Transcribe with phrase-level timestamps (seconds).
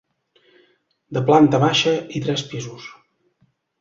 [1.17, 2.89] De planta baixa i tres pisos.